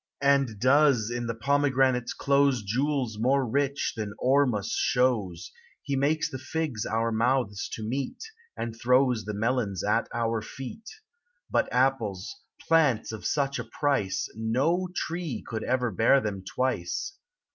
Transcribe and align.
And 0.23 0.59
does 0.59 1.11
in 1.11 1.27
the 1.27 1.35
pomegranates 1.35 2.15
close 2.15 2.63
Jewels 2.63 3.19
more 3.19 3.47
rich 3.47 3.93
than 3.95 4.15
Ormus 4.17 4.73
shows: 4.73 5.51
He 5.83 5.95
makes 5.95 6.27
the 6.27 6.39
figs 6.39 6.87
our 6.87 7.11
mouths 7.11 7.69
to 7.73 7.87
meet;, 7.87 8.17
And 8.57 8.75
throws 8.75 9.25
the 9.25 9.35
melons 9.35 9.83
at 9.83 10.07
our 10.11 10.41
feet; 10.41 10.89
But 11.51 11.71
apples, 11.71 12.35
plants 12.67 13.11
of 13.11 13.27
such 13.27 13.59
a 13.59 13.63
price, 13.63 14.27
No 14.33 14.87
tree 14.95 15.43
could 15.45 15.63
ever 15.63 15.91
bear 15.91 16.19
them 16.19 16.43
twice. 16.43 17.13